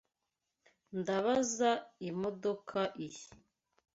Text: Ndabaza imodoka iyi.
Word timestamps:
Ndabaza 0.99 1.69
imodoka 2.09 2.79
iyi. 3.05 3.23